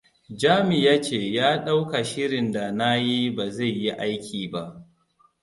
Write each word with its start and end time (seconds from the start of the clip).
Jami 0.39 0.77
ya 0.85 1.01
ce 1.01 1.19
ya 1.31 1.57
ɗauka 1.57 2.03
shirin 2.03 2.51
da 2.51 2.71
na 2.71 2.95
yi 2.95 3.35
ba 3.35 3.49
zai 3.49 3.71
yi 3.81 3.91
aiki 3.91 4.47
ba. 4.51 4.61